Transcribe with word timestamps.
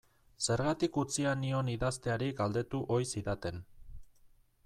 Zergatik 0.53 0.95
utzia 1.01 1.33
nion 1.41 1.69
idazteari 1.75 2.31
galdetu 2.41 2.81
ohi 2.97 3.09
zidaten. 3.17 3.63